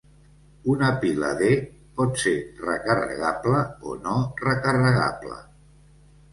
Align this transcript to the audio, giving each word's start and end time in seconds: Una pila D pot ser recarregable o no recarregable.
Una 0.75 0.87
pila 1.03 1.29
D 1.41 1.49
pot 1.99 2.17
ser 2.23 2.33
recarregable 2.65 3.63
o 3.93 3.97
no 4.09 4.17
recarregable. 4.49 5.41